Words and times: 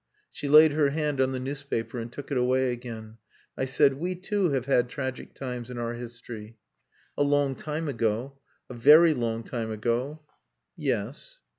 She 0.31 0.49
laid 0.49 0.73
her 0.73 0.89
hand 0.89 1.21
on 1.21 1.31
the 1.31 1.39
newspaper 1.39 1.99
and 1.99 2.11
took 2.11 2.31
it 2.31 2.37
away 2.39 2.71
again. 2.73 3.19
I 3.55 3.65
said 3.67 3.99
"We 3.99 4.15
too 4.15 4.49
have 4.49 4.65
had 4.65 4.89
tragic 4.89 5.35
times 5.35 5.69
in 5.69 5.77
our 5.77 5.93
history." 5.93 6.57
"A 7.15 7.21
long 7.23 7.53
time 7.53 7.87
ago. 7.87 8.39
A 8.67 8.73
very 8.73 9.13
long 9.13 9.43
time 9.43 9.69
ago." 9.69 10.23
"Yes." 10.75 11.41